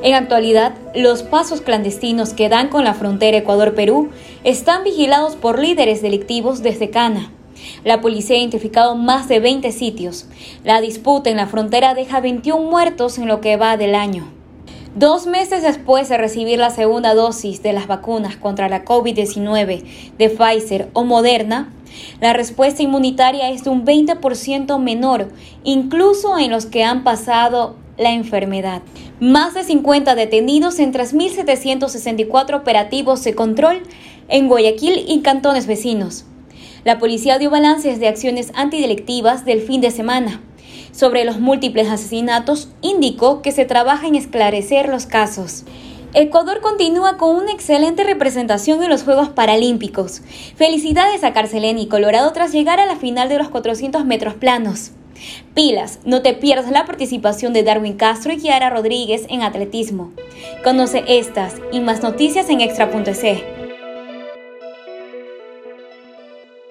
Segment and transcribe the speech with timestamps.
[0.00, 4.10] En actualidad, los pasos clandestinos que dan con la frontera Ecuador-Perú
[4.44, 7.32] están vigilados por líderes delictivos desde Cana.
[7.84, 10.28] La policía ha identificado más de 20 sitios.
[10.62, 14.28] La disputa en la frontera deja 21 muertos en lo que va del año.
[14.94, 19.84] Dos meses después de recibir la segunda dosis de las vacunas contra la COVID-19
[20.16, 21.72] de Pfizer o Moderna,
[22.20, 25.28] la respuesta inmunitaria es de un 20% menor,
[25.64, 28.82] incluso en los que han pasado la enfermedad.
[29.20, 33.82] Más de 50 detenidos en 3.764 operativos de control
[34.28, 36.24] en Guayaquil y cantones vecinos.
[36.84, 40.40] La policía dio balances de acciones antidelictivas del fin de semana.
[40.92, 45.64] Sobre los múltiples asesinatos, indicó que se trabaja en esclarecer los casos.
[46.14, 50.22] Ecuador continúa con una excelente representación en los Juegos Paralímpicos.
[50.56, 54.92] Felicidades a Carcelén y Colorado tras llegar a la final de los 400 metros planos.
[55.54, 60.12] Pilas, no te pierdas la participación de Darwin Castro y Kiara Rodríguez en atletismo.
[60.64, 63.57] Conoce estas y más noticias en extra.es.